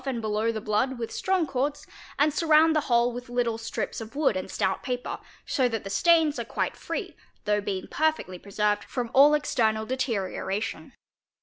and 0.03 0.19
below 0.19 0.51
the 0.51 0.59
blood 0.59 0.97
with 0.97 1.11
strong 1.11 1.45
cords 1.45 1.85
and 2.17 2.33
surround 2.33 2.75
the 2.75 2.79
whole 2.89 3.11
with 3.13 3.29
little 3.29 3.59
strips 3.59 4.01
of 4.01 4.15
wood 4.15 4.35
and 4.35 4.49
stout 4.49 4.81
~ 4.83 4.83
paper, 4.83 5.19
so 5.45 5.69
that 5.69 5.83
the 5.83 5.91
stains 5.91 6.39
are 6.39 6.43
quite 6.43 6.75
free, 6.75 7.15
though 7.45 7.61
being 7.61 7.85
perfectly 7.87 8.39
preserved 8.39 8.83
from 8.83 9.11
all 9.13 9.35
external 9.35 9.85
deterioration. 9.85 10.91